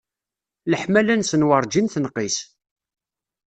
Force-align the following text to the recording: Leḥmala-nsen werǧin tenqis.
Leḥmala-nsen 0.71 1.47
werǧin 1.47 1.87
tenqis. 1.93 2.37